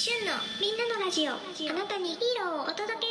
[0.00, 1.32] 旬のみんなのラジオ。
[1.32, 1.34] あ
[1.74, 3.10] なたにヒーローをお届け。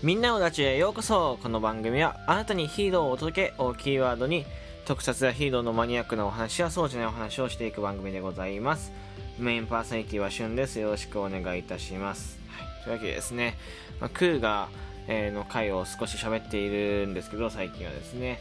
[0.00, 1.40] みんなのラジオへようこそ。
[1.42, 4.46] この番組はあなたにヒーローをお届けをキーワードに
[4.84, 8.92] 特撮やヒーローのマニアックなお話やそうじゃないお話をしていく番組でございます。
[9.40, 10.78] メインパーソナリティはしゅんです。
[10.78, 13.58] よろしくお願いいたします、はい、というわけでですね、
[13.98, 14.68] まあ、クーガ、
[15.08, 18.38] えーの回を少し喋っているんですけど最近はですね。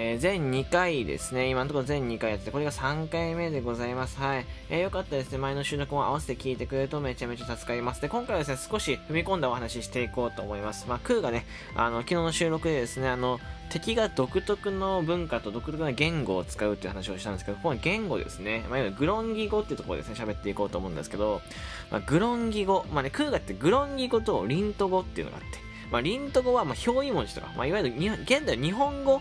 [0.00, 1.48] えー全2回ですね。
[1.48, 4.16] 今のところ全2回やってて、これが3回目でございます。
[4.20, 4.46] はい。
[4.70, 5.38] えーよかったですね。
[5.38, 8.00] 前の収録も合わせて聞いてくれるとめちゃめちゃ助かります。
[8.00, 10.86] で、今回はですね、少し踏み込んだお話ししていこうと思います。
[10.88, 21.42] まあ、クーがね、あの、昨日の収録でですね、あの、敵が独特の文化と独特な言語を使うっていう話をしたんですけど、この言語ですね、まあ、いわゆるグロンギ語っていうところですね、喋っていこうと思うんですけど、
[21.90, 25.58] まあ、グロンギ語、まあね、クーガってグロンギ語とリント語っていうのがあって、
[25.90, 29.20] まあ、リント語はまあ表意文字とか、まあ、いわゆる現代日本語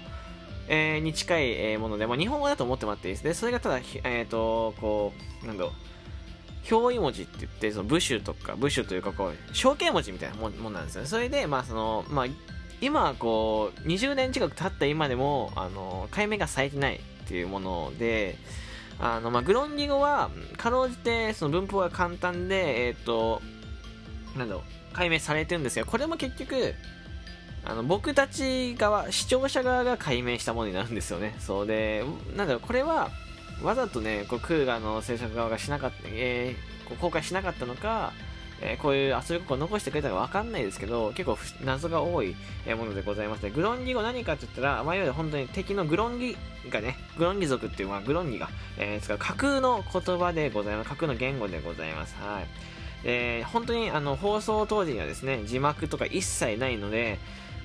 [0.67, 3.33] えーに近いえーもので、まあ、日本語だと思ってもらっていいですね。
[3.33, 11.07] それがただ、えっ、と、こう、なんだろう、表意文字って言って、その部首とか、部首というか、こう、象形文字みたいなもんもんなんですよね。
[11.07, 12.25] それで、まあ、その、まあ、
[12.81, 18.37] 今はこう、20年近く経った今でも、あの、解明がされてないっていうもので、
[18.99, 23.41] あの、まあ、グロンギ語は、かろうじて、その文法が簡単で、えっ、と、
[24.35, 26.75] なんだろう、解明されてるんですけど、これも結局、
[27.69, 31.36] あの僕たち側、視聴者側が解明したものになるんですよね。
[31.39, 32.05] そうで、
[32.36, 33.09] なんだろう、これは、
[33.61, 38.14] わざとね、こうクーガの制作側がしなかった、えーこう公開しなかったのか、
[38.61, 42.36] えーこういう遊び心を残してくれたかわかんないですけど、結構謎が多い
[42.77, 46.37] ものでございまして、グロンギ語何かって言ったら、まあ、いわゆる本当に敵のグロンギ
[46.69, 50.89] がね、グロンギ族っていう、まあ、グロンギが、えー使う架空の言葉でございます。
[50.89, 52.15] 架空の言語でございます。
[52.21, 52.45] はい。
[53.03, 57.19] えー本当にあの放送当時にはですね、字幕とか一切ないので、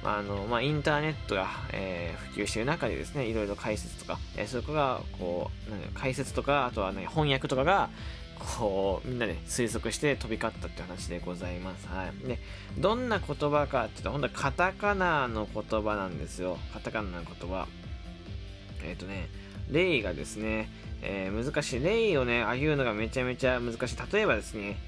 [0.04, 7.90] あのまあ、インターネットが、えー普及している中でですね、いろいろ解説とか、えーそこがこうなん解説とか、あとは、ね、翻訳とかが
[8.38, 11.86] こうみんなで推測して飛び交ったって話でございます。
[11.88, 12.38] はい、で
[12.78, 16.58] どんな言葉かっていうと、本当にカタカナの言葉なんですよ。
[16.72, 17.68] カタカナの言葉。
[18.84, 19.28] えっ、とね、
[19.70, 20.68] 例がですね、
[21.02, 21.80] えー難しい。
[21.80, 23.96] 例をね、あげるのがめちゃめちゃ難しい。
[24.12, 24.78] 例えばですね、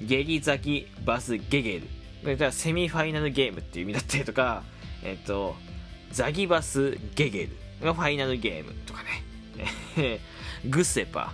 [0.00, 1.97] ゲリザキバスゲゲル。
[2.24, 4.62] じゃあセミファイナルゲームっていう意味だったりとか、
[5.02, 5.54] えっ、と、
[6.10, 7.48] ザギバスゲゲ
[7.80, 10.20] ルがファイナルゲームとかね。
[10.68, 11.32] グセパ。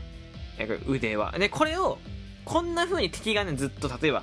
[0.86, 1.32] 腕輪。
[1.32, 1.98] で、これを、
[2.44, 4.22] こんな風に敵がね、ずっと、例えば、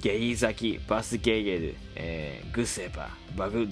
[0.00, 3.68] ゲリザキ、バスゲゲル、えーグセパ、バグ、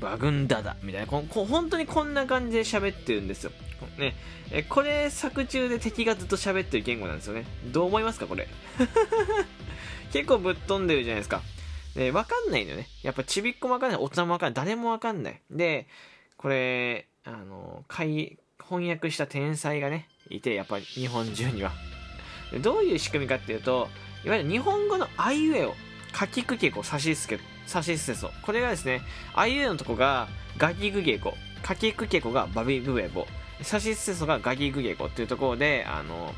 [0.00, 3.52] バグンダダ、みたいな、ここ本当にこんな感じで喋ってるんですよ。
[3.98, 4.14] ね、
[4.50, 7.44] えこれ作中で敵がずっと喋ってる言語なんですよね。
[7.66, 8.48] どう思いますか、これ？
[10.12, 11.42] 結構ぶっ飛んでるじゃないですか。
[11.94, 12.88] で、わかんないのよね。
[13.02, 15.40] やっぱちびっこもわかんない、大人もわかんない、誰もわかんない。
[15.50, 15.86] で、
[16.36, 21.72] これ、あの、解翻訳した天才がね、いて、やっぱり日本中には。
[22.60, 23.88] どういう仕組みかっていうと、
[24.24, 25.74] いわゆる日本語のあいうえを
[26.18, 28.30] 書きくけこ、さしすけ、さしすせそ。
[28.42, 29.02] これがですね、
[29.34, 33.26] あいうえのとこがガキグゲコ、かきくけこがバビブエボ、
[33.62, 36.34] さしすせそがガキグゲコっていうところで、あの、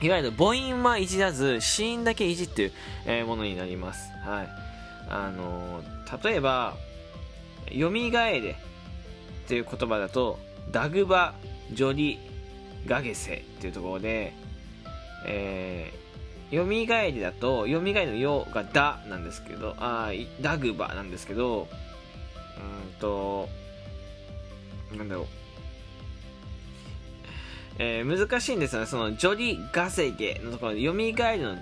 [0.00, 2.72] いわゆる母音はいじらず、子音だけいじっていう、
[3.06, 4.10] えものになります。
[4.24, 4.48] はい。
[5.08, 5.82] あの
[6.22, 6.74] 例えば、
[7.70, 8.54] よみがえれっ
[9.48, 10.38] ていう言葉だと、
[10.70, 11.34] ダグバ、
[11.72, 12.18] ジョリ、
[12.86, 14.32] ガゲセっていうところで、
[15.24, 21.68] えー、よみがえりだと、よみがえりのよがだなんですけど、あダグバなんですけど、
[22.58, 23.48] うんと、
[24.96, 25.26] なんだろう。
[27.78, 28.86] えー難しいんですよね。
[28.86, 31.56] その、ジョリ・ガセゲのところで、よみがえりの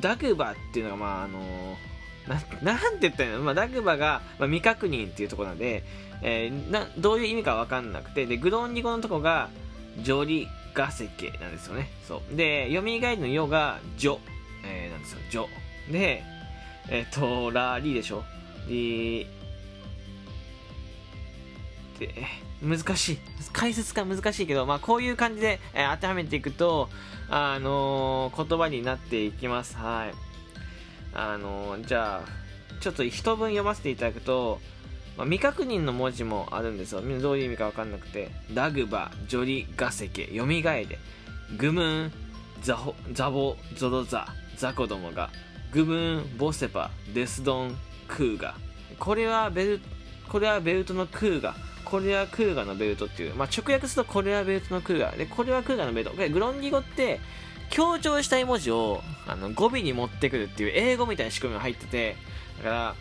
[0.00, 3.42] ダグバっていうのが、まあ、あのーな、なんて言ったらいいの？
[3.42, 5.84] まあ、ダグバが、まあ、未確認っていうところなんで、
[6.22, 9.50] えーな、どういう意味かわかんなくて、で、グロンギ語のところが、
[10.02, 11.88] ジョリ・ガセケなんですよね。
[12.06, 12.36] そう。
[12.36, 14.18] で、よみがえりのよが、ジョ、
[14.64, 15.92] えーなんですよ、ジョ。
[15.92, 16.22] で、
[16.88, 18.24] えっ、と、ラリでしょ？
[18.68, 19.26] リ
[21.98, 22.26] で、
[22.62, 23.18] 難しい。
[23.52, 26.88] 解説が難しいけど、まあ、こういう感じで、えー当てはめていくと、
[27.28, 29.76] あのー言葉になっていきます。
[29.76, 30.14] はい。
[31.14, 34.60] あのーじゃあ、ちょっと一文読ませていただくと、
[35.16, 37.00] まあ、未確認の文字もあるんですよ。
[37.00, 38.30] みんなどういう意味かわかんなくて。
[38.52, 40.98] ダグバ、ジョリ、ガセケ、よみがえれ、
[41.56, 42.12] グムーン、
[42.62, 44.26] ザホ、ザボ、ゾロザ、
[44.56, 45.30] ザコどもが、
[45.72, 47.76] グムーン、ボセパ、デスドン、
[48.08, 48.54] クーガ。
[48.98, 49.80] これはベル、
[50.28, 51.54] これはベルトのクーガ。
[51.84, 55.12] これはクーガのベルトっていう、まあ、直訳するとこれはベルトのクーガ。
[55.12, 56.16] でこれはクーガのベルト。
[56.30, 57.20] グロンギ語って
[57.70, 62.16] 強調したい文字をあの語尾に持ってくるっていう英語みたいな仕組みが入ってて。
[62.58, 62.94] だから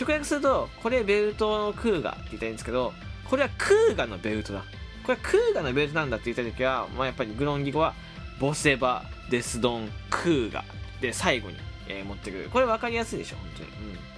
[0.00, 2.92] 直訳するとこれベルトのクーガって言ったいいんですけど
[3.28, 4.64] これはクーガのベルトだ。
[5.04, 7.94] これはクーガのベルトなんだって言った時は、まあ、やっぱりグロンギ語は
[8.40, 10.64] ボセバデスドンクーガ
[11.00, 11.56] で最後に、
[11.88, 12.48] えー、持ってくる。
[12.50, 13.68] これ分かりやすいでしょ本当に。
[13.68, 14.11] うん。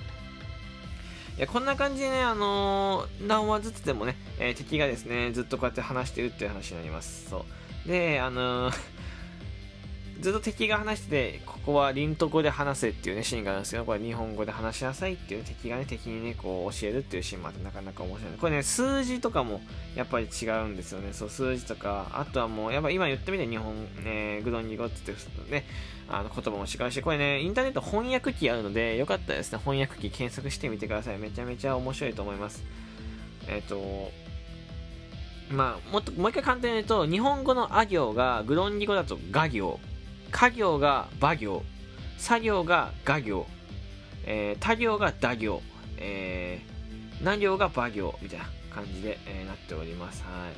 [1.36, 7.28] いやこんな感じでね、あのー、何話ずつでもね、えー、敵がですね、ずっとこうやって話してるっていう話になります。
[7.28, 7.44] そ
[7.86, 7.88] う。
[7.88, 8.93] で、あのー
[10.20, 18.32] ずっと敵が話してて、ここはリント語で話せっていうね、シーンがあるんですけど、これ日本語で話しなさいっていう、ね、敵がね、敵にね、こう教えるっていうシーンもあってなかなか面白い。
[18.38, 19.60] これね、数字とかも
[19.96, 21.12] やっぱり違うんですよね。
[21.12, 23.74] そう、数字とか、あとはもう、やっぱ今言ってみて日本、
[24.04, 25.66] ね、グロンギ語って言ってね、
[26.08, 31.18] あの言葉も違うし、これね、インターネット翻訳機あるので、よかったらですね、翻訳機検索してみてください。
[31.18, 32.62] めちゃめちゃ面白いと思います。
[33.48, 34.12] えっ、ー、と、
[35.50, 39.80] まあ、もっと、もう一回簡単に言うと、日本語のあ行が、グロンギ語だとが行。
[40.34, 41.62] 家業が馬行、
[42.18, 43.46] 作業が画行、
[44.26, 45.62] えー、他行が打行、
[45.96, 50.24] えー、何行が馬行みたいな感じで、えー、なっております。
[50.24, 50.50] は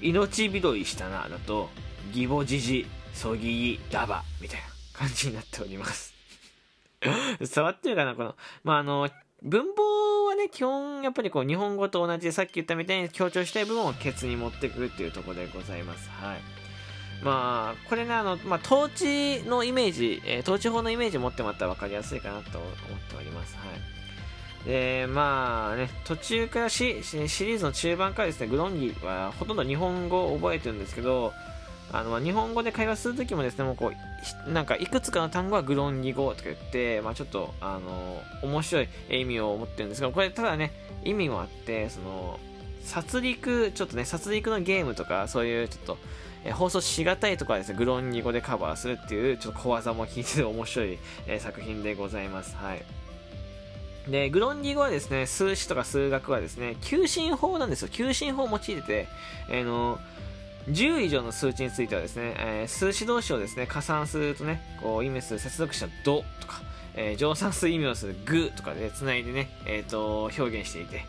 [0.00, 0.08] い。
[0.08, 1.68] 命拾いしたな、だと、
[2.14, 6.14] 義母じじ、そぎい、ダバ、みたいな感じになっております。
[7.04, 9.10] 伝わってるかなこの、まあ、あの、
[9.42, 16.08] 文法はね、基本、やっぱりこう、日本語と同じで、さっき言ったみたいに強調したい部分をケツに持ってくるっていうところでございます。
[16.08, 16.65] はい。
[17.22, 22.72] まあ、これね、あの、まあ、統治のイメージ、えー、統治法のイメージを持ってもらったら分かりやすいかなと思っ
[23.08, 23.56] ております。
[23.56, 23.96] はい。
[24.66, 31.32] で、まあね、途中からシシリーズの中盤からですね、グロンギはほとんど日本語を覚えてるんですけど、
[31.92, 33.92] あの、まあ、日本語で会話するときもですね、もうこ
[34.46, 40.72] う、なんかいくつかの単語はグロンギ語とか言って、まあちょっと、あの、面白い意味を持ってるんですけど、これただね、
[41.04, 42.40] 意味もあって、その、
[42.86, 45.98] 殺戮、ちょっとね、殺戮のゲームとか、そういうちょっと、
[46.44, 52.56] え放送しがたいところはですね、グロンギ語でカバーするっていう、ちょっと小技も聞いてる面白い、え作品でございます。
[52.56, 52.82] はい。
[54.10, 57.88] で、グロンギ語はですね、数詞とか数学はですね、求心法なんですよ。
[57.88, 59.08] 求心法を用いてて、
[59.50, 59.98] えー、の、
[60.68, 66.60] 10以上の数値についてはですね、えー、数詞同士をですね、加算するとね、こう、意味する接続詞のドとか、
[66.94, 71.04] えー、乗算する意味をするグとかで繋いでね、えっ、ー、と、表現していて、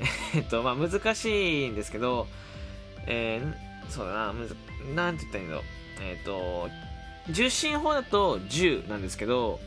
[0.34, 2.26] えっと、まあ難しいんですけど、
[3.06, 4.56] えー、そうだな、むず、
[4.94, 5.64] なんて言ったらいいんだろう。
[6.00, 6.70] えっ、ー、と、
[7.30, 9.60] 重心法だと10なんですけど、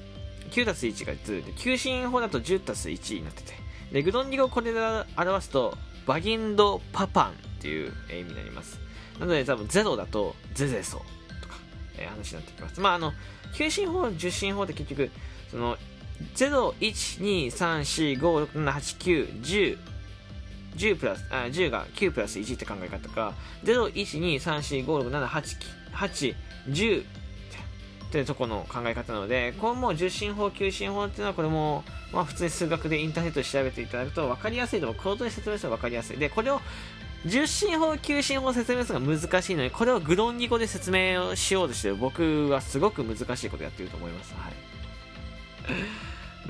[0.51, 3.53] 9たす1が10で、求心法だと10たす1になってて。
[3.91, 4.79] で、グドンギ語をこれで
[5.17, 8.79] 表すと、バギンドパパンっていう意味になります。
[9.19, 10.97] なので多分0だとゼゼソ
[11.41, 11.55] とか、
[11.97, 12.79] えー、話になってきます。
[12.79, 13.13] まああの、
[13.55, 15.11] 求心法、重心法って結局、
[15.51, 15.77] その、
[16.35, 19.77] 0、1、2、3、4、5、6、7、8、9、10、
[20.75, 23.33] 10プラス、あ、10が9プラス1って考え方か、
[23.63, 25.57] 0、1、2、3、4、5、6、7、8、
[25.93, 26.35] 8、
[26.69, 27.05] 10っ
[28.11, 35.01] ていうとこの考え方なので、これも十進法、九進法っていうのはこれも、まあ普通に数学でインターネットで調べていただくと分かりやすいと思う。
[35.01, 36.17] 口頭で説明すると分かりやすい。
[36.17, 36.59] で、これを
[37.25, 44.33] 十進法、九進法説明するのが難しいのに、これをグロンギ語で説明をしようとしてる僕はすごく難しいことやってると思います。
[44.33, 44.53] はい。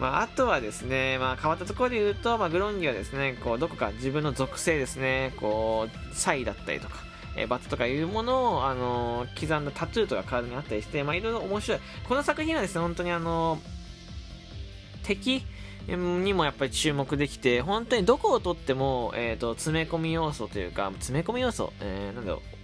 [0.01, 6.95] まあ、あとはですね、まあ、変わったところで言うと、まあ、グロンギはですね、こう、どこか自分の属性ですね、こう、サイだったりとか、
[7.37, 11.79] えー、バットとかいうものを、あのー、刻んだタトゥーとか体にあったりして、まあ、いろいろ面白い。
[12.09, 15.45] この作品はですね、本当にあのー、敵
[15.87, 22.60] にもやっぱり注目できて、本当にどこをとっても、えっ、と、詰め込み要素というか、詰め込み要素、えー、なんだろう、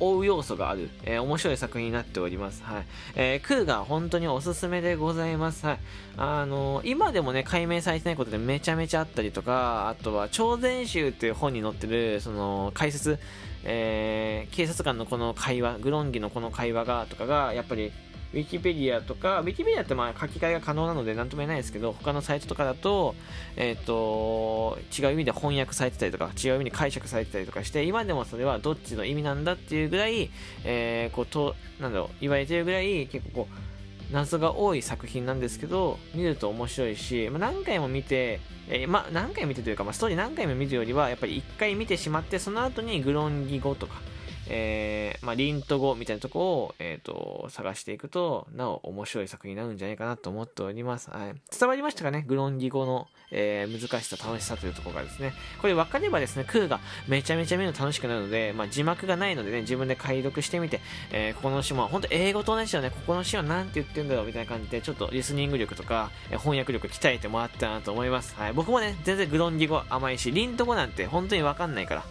[0.00, 2.62] 追う要素がある、えー、面白い作品になっております。
[2.62, 2.86] はい。
[3.14, 5.66] えー、クーが本当におすすめでございます。
[5.66, 5.78] はい。
[6.16, 13.18] あのー、今でもね、解明されてないことでめちゃめちゃあったりとか、あとは、超全集っていう本に載ってる、その、解説、
[13.64, 17.92] えー、警察官のこの会話、グロンギのこの会話が、とかが、やっぱり、
[18.34, 23.14] ウィキペディアとか、ウィキペディアってまあ書き換えが可能なので何とも言えないですけど、他のサイトとかだと、
[23.56, 30.30] えっ、ー、と、違う意味で翻訳されてたりとか、違う意味に解釈されてたりとかして、今でもそれはどっちの意味なんだっていうぐらい、
[30.64, 44.00] えー、こう、と、なんだろう、言われてるぐらい、結構こう、謎が多い作品なんですけど、見ると面白いし、まあ、何回も見て、えー、まあ、何回見てというか、まあ、ストーリー何回も見るよりは、やっぱり一回見てしまって、その後にグロンギ語とか、
[44.48, 51.10] えー、まあ、リント語みたいなとこを、えっ、ー、と、探していくと、なお面白い作品になるんじゃないかなと思っております。
[51.10, 51.34] はい。
[51.58, 52.24] 伝わりましたかね？
[52.26, 55.32] グロンギ語の、えー、難しさ、楽しさというところがですね。
[55.60, 60.80] これ分かればですね、クーがめちゃめちゃ見るの楽しくなるので、まあ、字幕がないのでね、自分で解読してみて、
[61.12, 68.34] えー、ここのシーンは、本当英語と同じだよね、ここのシーンは何て言ってんだろうみたいな感じで、ちょっとリスニング力とか、え翻訳力鍛えてもらったなと思います。
[68.34, 68.52] はい。
[68.52, 72.04] 僕もね、全然グロンギ語甘いし、リント語なんて本当に分かんないから。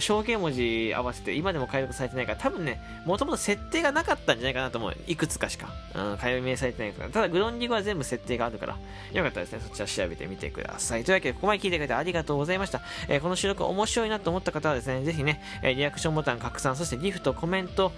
[0.00, 4.96] 象形文字合わせて今でも解読されてないから多分ね、もともと設定がなかったんじゃないかなと思う。
[5.06, 5.68] いくつかしか。
[5.94, 7.10] うん、解明されてないから。
[7.10, 8.76] ただ、グロンディゴは全部設定があるから、
[9.12, 9.60] よかったですね。
[9.62, 11.04] そちら調べてみてください。
[11.04, 12.80] というわけで、ここまで聞いてくれてありがとうございました。
[13.08, 17.92] えー、この収録面白いなと思った方はですね、ぜひね、えリアクションボタン拡散、そしてギフト、コメント、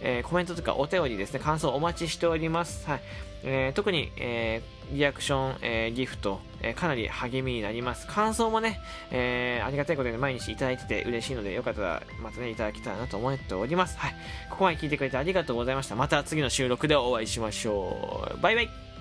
[0.00, 2.88] えー、コメントとかお便りですね、感想お待ちしております。
[2.88, 3.00] はい。
[3.44, 8.06] えー、特に、えー、リアクション、えギフト、えかなり励みになります。
[8.06, 8.80] 感想もね、
[9.10, 13.98] えありがたいことで毎日いただいてて嬉しいので、よかったらまたね、いただけたらなと思っております。
[13.98, 14.14] はい。
[14.50, 15.96] ここまで聞いてくれてありがとうございました。
[15.96, 18.40] また次の収録でお会いしましょう。
[18.40, 18.93] バイバイ